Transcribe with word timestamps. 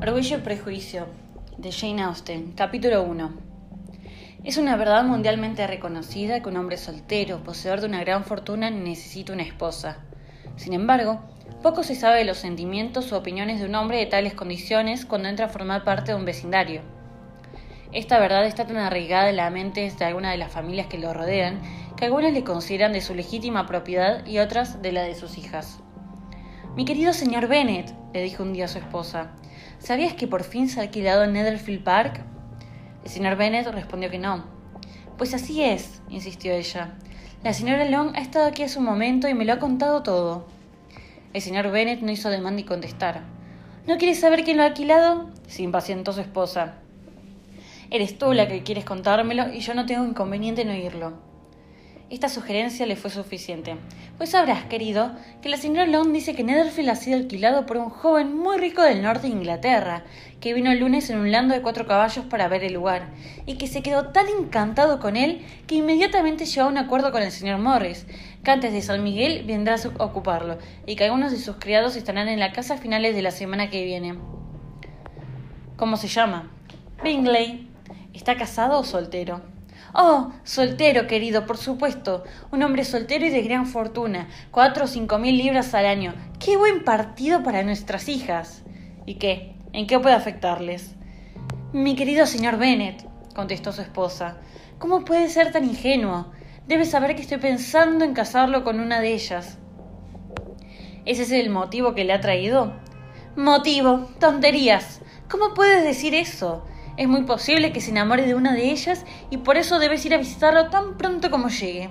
Orgullo 0.00 0.38
y 0.38 0.40
Prejuicio, 0.40 1.06
de 1.56 1.72
Jane 1.72 2.02
Austen, 2.04 2.52
capítulo 2.52 3.02
1. 3.02 3.32
Es 4.44 4.56
una 4.56 4.76
verdad 4.76 5.02
mundialmente 5.02 5.66
reconocida 5.66 6.40
que 6.40 6.48
un 6.48 6.56
hombre 6.56 6.76
soltero, 6.76 7.42
poseedor 7.42 7.80
de 7.80 7.86
una 7.86 8.04
gran 8.04 8.22
fortuna, 8.24 8.70
necesita 8.70 9.32
una 9.32 9.42
esposa. 9.42 9.98
Sin 10.54 10.72
embargo, 10.72 11.20
poco 11.64 11.82
se 11.82 11.96
sabe 11.96 12.18
de 12.18 12.26
los 12.26 12.38
sentimientos 12.38 13.10
o 13.12 13.18
opiniones 13.18 13.58
de 13.58 13.66
un 13.66 13.74
hombre 13.74 13.98
de 13.98 14.06
tales 14.06 14.34
condiciones 14.34 15.04
cuando 15.04 15.28
entra 15.28 15.46
a 15.46 15.50
formar 15.50 15.82
parte 15.82 16.12
de 16.12 16.18
un 16.18 16.24
vecindario. 16.24 16.82
Esta 17.90 18.20
verdad 18.20 18.46
está 18.46 18.68
tan 18.68 18.76
arraigada 18.76 19.30
en 19.30 19.36
la 19.36 19.50
mente 19.50 19.90
de 19.90 20.04
algunas 20.04 20.30
de 20.30 20.38
las 20.38 20.52
familias 20.52 20.86
que 20.86 20.98
lo 20.98 21.12
rodean 21.12 21.60
que 21.96 22.04
algunas 22.04 22.32
le 22.32 22.44
consideran 22.44 22.92
de 22.92 23.00
su 23.00 23.16
legítima 23.16 23.66
propiedad 23.66 24.24
y 24.24 24.38
otras 24.38 24.80
de 24.80 24.92
la 24.92 25.02
de 25.02 25.16
sus 25.16 25.36
hijas. 25.38 25.80
Mi 26.78 26.84
querido 26.84 27.12
señor 27.12 27.48
Bennet, 27.48 27.92
le 28.14 28.22
dijo 28.22 28.44
un 28.44 28.52
día 28.52 28.66
a 28.66 28.68
su 28.68 28.78
esposa, 28.78 29.32
¿sabías 29.80 30.14
que 30.14 30.28
por 30.28 30.44
fin 30.44 30.68
se 30.68 30.78
ha 30.78 30.84
alquilado 30.84 31.26
Netherfield 31.26 31.82
Park? 31.82 32.20
El 33.02 33.10
señor 33.10 33.34
Bennet 33.34 33.66
respondió 33.66 34.10
que 34.10 34.20
no. 34.20 34.44
Pues 35.16 35.34
así 35.34 35.64
es, 35.64 36.00
insistió 36.08 36.52
ella. 36.52 36.92
La 37.42 37.52
señora 37.52 37.84
Long 37.84 38.14
ha 38.14 38.20
estado 38.20 38.46
aquí 38.46 38.62
hace 38.62 38.78
un 38.78 38.84
momento 38.84 39.26
y 39.26 39.34
me 39.34 39.44
lo 39.44 39.54
ha 39.54 39.58
contado 39.58 40.04
todo. 40.04 40.46
El 41.32 41.42
señor 41.42 41.68
Bennet 41.72 42.00
no 42.00 42.12
hizo 42.12 42.30
demanda 42.30 42.60
y 42.60 42.64
contestar. 42.64 43.22
¿No 43.88 43.98
quieres 43.98 44.20
saber 44.20 44.44
quién 44.44 44.56
lo 44.56 44.62
ha 44.62 44.66
alquilado? 44.66 45.30
se 45.48 45.64
impacientó 45.64 46.12
su 46.12 46.20
esposa. 46.20 46.76
Eres 47.90 48.18
tú 48.18 48.32
la 48.34 48.46
que 48.46 48.62
quieres 48.62 48.84
contármelo 48.84 49.52
y 49.52 49.58
yo 49.58 49.74
no 49.74 49.84
tengo 49.84 50.06
inconveniente 50.06 50.62
en 50.62 50.68
oírlo. 50.68 51.14
Esta 52.10 52.30
sugerencia 52.30 52.86
le 52.86 52.96
fue 52.96 53.10
suficiente, 53.10 53.76
pues 54.16 54.30
sabrás, 54.30 54.64
querido, 54.64 55.12
que 55.42 55.50
la 55.50 55.58
señora 55.58 55.86
Long 55.86 56.10
dice 56.10 56.34
que 56.34 56.42
Netherfield 56.42 56.88
ha 56.88 56.96
sido 56.96 57.18
alquilado 57.18 57.66
por 57.66 57.76
un 57.76 57.90
joven 57.90 58.34
muy 58.34 58.56
rico 58.56 58.80
del 58.80 59.02
norte 59.02 59.26
de 59.26 59.34
Inglaterra, 59.34 60.04
que 60.40 60.54
vino 60.54 60.72
el 60.72 60.80
lunes 60.80 61.10
en 61.10 61.18
un 61.18 61.30
lando 61.30 61.52
de 61.52 61.60
cuatro 61.60 61.86
caballos 61.86 62.24
para 62.24 62.48
ver 62.48 62.64
el 62.64 62.72
lugar, 62.72 63.10
y 63.44 63.58
que 63.58 63.66
se 63.66 63.82
quedó 63.82 64.06
tan 64.06 64.26
encantado 64.28 65.00
con 65.00 65.16
él 65.16 65.44
que 65.66 65.74
inmediatamente 65.74 66.46
llegó 66.46 66.66
a 66.66 66.70
un 66.70 66.78
acuerdo 66.78 67.12
con 67.12 67.22
el 67.22 67.30
señor 67.30 67.58
Morris, 67.58 68.06
que 68.42 68.50
antes 68.50 68.72
de 68.72 68.80
San 68.80 69.04
Miguel 69.04 69.44
vendrá 69.46 69.74
a 69.74 70.04
ocuparlo, 70.04 70.56
y 70.86 70.96
que 70.96 71.04
algunos 71.04 71.30
de 71.30 71.38
sus 71.38 71.56
criados 71.56 71.94
estarán 71.94 72.28
en 72.28 72.40
la 72.40 72.52
casa 72.52 72.74
a 72.74 72.78
finales 72.78 73.14
de 73.14 73.20
la 73.20 73.32
semana 73.32 73.68
que 73.68 73.84
viene. 73.84 74.14
¿Cómo 75.76 75.98
se 75.98 76.08
llama? 76.08 76.50
Bingley. 77.04 77.68
¿Está 78.14 78.38
casado 78.38 78.80
o 78.80 78.84
soltero? 78.84 79.57
Oh, 79.94 80.32
soltero, 80.44 81.06
querido, 81.06 81.46
por 81.46 81.56
supuesto. 81.56 82.24
Un 82.50 82.62
hombre 82.62 82.84
soltero 82.84 83.24
y 83.26 83.30
de 83.30 83.42
gran 83.42 83.66
fortuna. 83.66 84.28
Cuatro 84.50 84.84
o 84.84 84.88
cinco 84.88 85.18
mil 85.18 85.38
libras 85.38 85.74
al 85.74 85.86
año. 85.86 86.14
¡Qué 86.38 86.56
buen 86.56 86.84
partido 86.84 87.42
para 87.42 87.62
nuestras 87.62 88.08
hijas! 88.08 88.62
¿Y 89.06 89.14
qué? 89.14 89.56
¿En 89.72 89.86
qué 89.86 89.98
puede 89.98 90.14
afectarles? 90.14 90.94
Mi 91.72 91.96
querido 91.96 92.26
señor 92.26 92.56
Bennet, 92.58 93.06
contestó 93.34 93.72
su 93.72 93.82
esposa, 93.82 94.38
¿cómo 94.78 95.04
puede 95.04 95.28
ser 95.28 95.52
tan 95.52 95.64
ingenuo? 95.64 96.32
Debe 96.66 96.84
saber 96.84 97.14
que 97.14 97.22
estoy 97.22 97.38
pensando 97.38 98.04
en 98.04 98.14
casarlo 98.14 98.64
con 98.64 98.80
una 98.80 99.00
de 99.00 99.14
ellas. 99.14 99.58
¿Ese 101.04 101.22
es 101.22 101.32
el 101.32 101.48
motivo 101.48 101.94
que 101.94 102.04
le 102.04 102.12
ha 102.12 102.20
traído? 102.20 102.74
Motivo, 103.36 104.08
tonterías. 104.18 105.00
¿Cómo 105.30 105.54
puedes 105.54 105.84
decir 105.84 106.14
eso? 106.14 106.64
Es 106.98 107.06
muy 107.06 107.22
posible 107.22 107.72
que 107.72 107.80
se 107.80 107.92
enamore 107.92 108.26
de 108.26 108.34
una 108.34 108.54
de 108.54 108.72
ellas 108.72 109.06
y 109.30 109.36
por 109.36 109.56
eso 109.56 109.78
debes 109.78 110.04
ir 110.04 110.14
a 110.14 110.18
visitarlo 110.18 110.68
tan 110.68 110.98
pronto 110.98 111.30
como 111.30 111.48
llegue. 111.48 111.90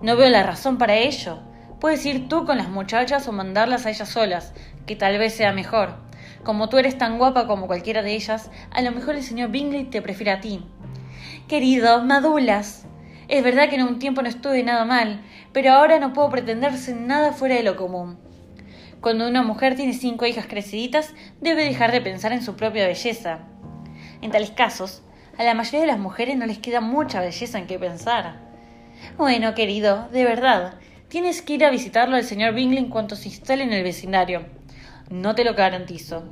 No 0.00 0.14
veo 0.14 0.30
la 0.30 0.44
razón 0.44 0.78
para 0.78 0.94
ello. 0.94 1.40
Puedes 1.80 2.06
ir 2.06 2.28
tú 2.28 2.46
con 2.46 2.56
las 2.56 2.68
muchachas 2.68 3.26
o 3.26 3.32
mandarlas 3.32 3.84
a 3.84 3.90
ellas 3.90 4.08
solas, 4.08 4.54
que 4.86 4.94
tal 4.94 5.18
vez 5.18 5.34
sea 5.34 5.52
mejor. 5.52 5.96
Como 6.44 6.68
tú 6.68 6.78
eres 6.78 6.96
tan 6.96 7.18
guapa 7.18 7.48
como 7.48 7.66
cualquiera 7.66 8.02
de 8.02 8.14
ellas, 8.14 8.52
a 8.70 8.80
lo 8.80 8.92
mejor 8.92 9.16
el 9.16 9.24
señor 9.24 9.50
Bingley 9.50 9.86
te 9.86 10.00
prefiere 10.00 10.30
a 10.30 10.40
ti. 10.40 10.64
Querido, 11.48 12.00
madulas. 12.04 12.86
Es 13.26 13.42
verdad 13.42 13.68
que 13.68 13.74
en 13.74 13.82
un 13.82 13.98
tiempo 13.98 14.22
no 14.22 14.28
estuve 14.28 14.62
nada 14.62 14.84
mal, 14.84 15.20
pero 15.52 15.72
ahora 15.72 15.98
no 15.98 16.12
puedo 16.12 16.30
pretenderse 16.30 16.94
nada 16.94 17.32
fuera 17.32 17.56
de 17.56 17.64
lo 17.64 17.74
común. 17.74 18.18
Cuando 19.00 19.26
una 19.26 19.42
mujer 19.42 19.74
tiene 19.74 19.94
cinco 19.94 20.26
hijas 20.26 20.46
creciditas, 20.46 21.12
debe 21.40 21.64
dejar 21.64 21.90
de 21.90 22.00
pensar 22.00 22.32
en 22.32 22.42
su 22.42 22.54
propia 22.54 22.86
belleza. 22.86 23.40
En 24.22 24.30
tales 24.30 24.50
casos, 24.50 25.02
a 25.38 25.44
la 25.44 25.54
mayoría 25.54 25.80
de 25.80 25.86
las 25.86 25.98
mujeres 25.98 26.36
no 26.36 26.46
les 26.46 26.58
queda 26.58 26.80
mucha 26.80 27.20
belleza 27.20 27.58
en 27.58 27.66
qué 27.66 27.78
pensar. 27.78 28.36
Bueno, 29.18 29.54
querido, 29.54 30.08
de 30.10 30.24
verdad, 30.24 30.74
tienes 31.08 31.42
que 31.42 31.54
ir 31.54 31.64
a 31.64 31.70
visitarlo 31.70 32.16
al 32.16 32.24
señor 32.24 32.54
Bingley 32.54 32.78
en 32.78 32.88
cuanto 32.88 33.16
se 33.16 33.28
instale 33.28 33.64
en 33.64 33.72
el 33.72 33.82
vecindario. 33.82 34.46
No 35.10 35.34
te 35.34 35.44
lo 35.44 35.54
garantizo. 35.54 36.24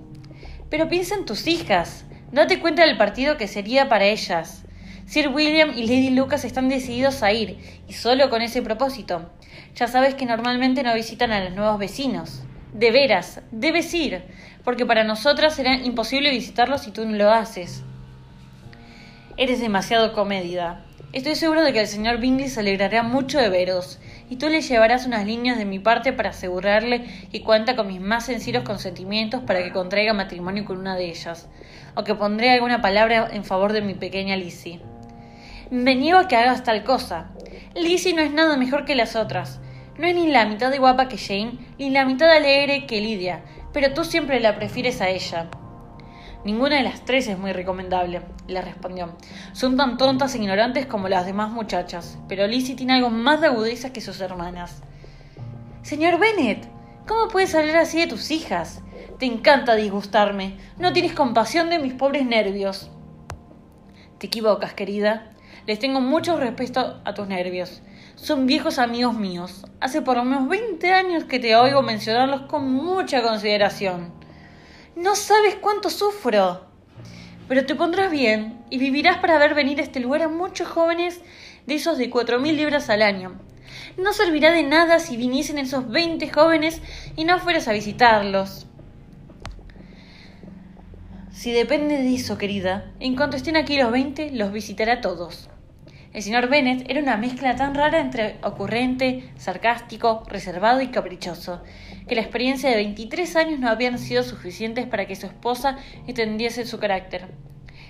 Pero 0.71 0.89
piensa 0.89 1.15
en 1.15 1.27
tus 1.27 1.47
hijas. 1.47 2.05
Date 2.33 2.61
cuenta 2.61 2.85
del 2.85 2.97
partido 2.97 3.37
que 3.37 3.47
sería 3.47 3.89
para 3.89 4.07
ellas. 4.07 4.65
Sir 5.07 5.29
William 5.29 5.73
y 5.77 5.83
Lady 5.83 6.11
Lucas 6.11 6.45
están 6.45 6.71
decididos 6.71 7.23
a 7.23 7.33
ir, 7.33 7.59
y 7.87 7.93
solo 7.93 8.31
con 8.31 8.41
ese 8.41 8.63
propósito. 8.63 9.31
Ya 9.77 9.87
sabes 9.87 10.15
que 10.15 10.25
normalmente 10.25 10.83
no 10.83 10.95
visitan 10.95 11.31
a 11.31 11.45
los 11.45 11.53
nuevos 11.53 11.79
vecinos. 11.79 12.43
De 12.75 12.91
veras, 12.91 13.41
debes 13.53 13.95
ir 13.95 14.25
porque 14.65 14.85
para 14.85 15.05
nosotras 15.05 15.55
será 15.55 15.77
imposible 15.77 16.31
visitarlo 16.31 16.77
si 16.77 16.91
tú 16.91 17.07
no 17.07 17.17
lo 17.17 17.31
haces. 17.31 17.85
Eres 19.37 19.61
demasiado 19.61 20.13
comédida. 20.13 20.85
Estoy 21.13 21.37
seguro 21.37 21.63
de 21.63 21.73
que 21.73 21.81
el 21.81 21.87
señor 21.87 22.19
Bingley 22.19 22.49
se 22.49 22.59
alegrará 22.59 23.05
mucho 23.05 23.39
de 23.39 23.49
veros, 23.49 24.01
y 24.29 24.37
tú 24.37 24.49
le 24.49 24.61
llevarás 24.61 25.07
unas 25.07 25.25
líneas 25.25 25.57
de 25.57 25.65
mi 25.65 25.79
parte 25.79 26.13
para 26.13 26.31
asegurarle 26.31 27.05
que 27.31 27.43
cuenta 27.43 27.77
con 27.77 27.87
mis 27.87 28.01
más 28.01 28.27
sencillos 28.27 28.65
consentimientos 28.65 29.43
para 29.43 29.63
que 29.63 29.71
contraiga 29.71 30.13
matrimonio 30.13 30.65
con 30.65 30.79
una 30.79 30.97
de 30.97 31.11
ellas, 31.11 31.49
o 31.95 32.03
que 32.03 32.17
pondré 32.17 32.51
alguna 32.51 32.83
palabra 32.83 33.29
en 33.31 33.45
favor 33.45 33.73
de 33.73 33.83
mi 33.83 33.95
pequeña 33.95 34.37
Lizzie. 34.37 34.81
Me 35.71 35.95
niego 35.95 36.19
a 36.19 36.27
que 36.27 36.35
hagas 36.35 36.65
tal 36.65 36.83
cosa. 36.83 37.31
Lizzie 37.77 38.15
no 38.15 38.23
es 38.23 38.33
nada 38.33 38.57
mejor 38.57 38.85
que 38.85 38.97
las 38.97 39.15
otras. 39.15 39.61
No 39.97 40.07
es 40.07 40.15
ni 40.15 40.27
la 40.27 40.45
mitad 40.45 40.73
de 40.73 40.79
guapa 40.79 41.09
que 41.09 41.19
Jane, 41.19 41.59
ni 41.79 41.91
la 41.91 42.05
mitad 42.05 42.29
alegre 42.29 42.87
que 42.87 43.01
Lidia, 43.01 43.45
pero 43.73 43.95
tú 43.95 44.05
siempre 44.05 44.41
la 44.41 44.57
prefieres 44.57 45.01
a 45.01 45.09
ella. 45.09 45.49
Ninguna 46.45 46.77
de 46.77 46.83
las 46.83 47.05
tres 47.05 47.29
es 47.29 47.39
muy 47.39 47.53
recomendable, 47.53 48.21
le 48.49 48.61
respondió. 48.61 49.17
Son 49.53 49.77
tan 49.77 49.97
tontas 49.97 50.35
e 50.35 50.39
ignorantes 50.39 50.87
como 50.87 51.09
las 51.09 51.27
demás 51.27 51.51
muchachas, 51.51 52.19
pero 52.29 52.47
Lizzie 52.47 52.75
tiene 52.75 52.95
algo 52.95 53.09
más 53.09 53.41
de 53.41 53.47
agudeza 53.47 53.93
que 53.93 54.01
sus 54.01 54.21
hermanas. 54.21 54.83
Señor 55.83 56.19
Bennet, 56.19 56.69
¿cómo 57.07 57.29
puedes 57.29 57.55
hablar 57.55 57.77
así 57.77 58.01
de 58.01 58.09
tus 58.09 58.31
hijas? 58.31 58.83
Te 59.19 59.27
encanta 59.27 59.77
disgustarme. 59.77 60.59
No 60.77 60.93
tienes 60.93 61.15
compasión 61.15 61.71
de 61.71 61.79
mis 61.79 61.95
pobres 61.95 62.27
nervios. 62.27 62.91
Te 64.19 64.27
equivocas, 64.27 64.75
querida. 64.75 65.33
Les 65.67 65.79
tengo 65.79 66.01
mucho 66.01 66.37
respeto 66.37 67.01
a 67.05 67.15
tus 67.15 67.29
nervios. 67.29 67.81
Son 68.17 68.47
viejos 68.47 68.79
amigos 68.79 69.15
míos. 69.15 69.67
Hace 69.81 70.01
por 70.01 70.17
lo 70.17 70.25
menos 70.25 70.49
20 70.49 70.93
años 70.93 71.25
que 71.25 71.41
te 71.41 71.57
oigo 71.57 71.83
mencionarlos 71.83 72.43
con 72.43 72.73
mucha 72.73 73.23
consideración. 73.23 74.13
No 74.97 75.17
sabes 75.17 75.57
cuánto 75.57 75.91
sufro. 75.91 76.65
Pero 77.49 77.67
te 77.67 77.75
pondrás 77.75 78.11
bien 78.11 78.65
y 78.71 78.79
vivirás 78.79 79.19
para 79.19 79.39
ver 79.39 79.55
venir 79.55 79.81
a 79.81 79.83
este 79.83 80.01
lugar 80.01 80.23
a 80.23 80.29
muchos 80.29 80.69
jóvenes 80.69 81.21
de 81.67 81.75
esos 81.75 81.99
de 81.99 82.09
cuatro 82.09 82.39
mil 82.39 82.57
libras 82.57 82.89
al 82.89 83.03
año. 83.03 83.39
No 83.99 84.13
servirá 84.13 84.53
de 84.53 84.63
nada 84.63 85.01
si 85.01 85.17
viniesen 85.17 85.59
esos 85.59 85.89
veinte 85.89 86.31
jóvenes 86.31 86.81
y 87.17 87.25
no 87.25 87.39
fueras 87.41 87.67
a 87.69 87.73
visitarlos. 87.73 88.67
Si 91.33 91.53
depende 91.53 91.99
de 91.99 92.15
eso, 92.15 92.39
querida, 92.39 92.93
en 93.01 93.17
cuanto 93.17 93.37
estén 93.37 93.57
aquí 93.57 93.77
los 93.77 93.91
veinte, 93.91 94.31
los 94.31 94.53
visitará 94.53 95.01
todos. 95.01 95.51
El 96.15 96.23
señor 96.23 96.49
Bennet 96.49 96.89
era 96.89 97.01
una 97.01 97.17
mezcla 97.17 97.57
tan 97.57 97.75
rara 97.75 97.99
entre 97.99 98.37
ocurrente, 98.45 99.33
sarcástico, 99.37 100.23
reservado 100.29 100.81
y 100.81 100.87
caprichoso, 100.87 101.61
que 102.07 102.15
la 102.15 102.21
experiencia 102.21 102.71
de 102.71 102.77
23 102.77 103.35
años 103.35 103.59
no 103.59 103.69
habían 103.69 103.99
sido 103.99 104.23
suficientes 104.23 104.87
para 104.87 105.07
que 105.07 105.17
su 105.17 105.27
esposa 105.27 105.77
entendiese 106.07 106.67
su 106.67 106.79
carácter. 106.79 107.27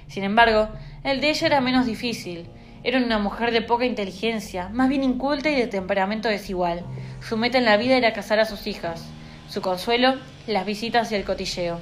Sin 0.09 0.25
embargo, 0.25 0.71
el 1.05 1.21
de 1.21 1.29
ella 1.29 1.49
era 1.49 1.61
menos 1.61 1.85
difícil. 1.85 2.47
Era 2.83 2.97
una 2.97 3.19
mujer 3.19 3.53
de 3.53 3.61
poca 3.61 3.85
inteligencia, 3.85 4.71
más 4.71 4.89
bien 4.89 5.05
inculta 5.05 5.51
y 5.51 5.57
de 5.57 5.67
temperamento 5.67 6.31
desigual. 6.31 6.83
Su 7.21 7.37
meta 7.37 7.59
en 7.59 7.67
la 7.67 7.77
vida 7.77 7.95
era 7.95 8.15
casar 8.15 8.41
a 8.41 8.47
sus 8.47 8.67
hijas. 8.67 9.07
Su 9.49 9.61
consuelo, 9.61 10.15
las 10.47 10.65
visitas 10.65 11.13
y 11.13 11.15
el 11.15 11.25
cotilleo. 11.25 11.79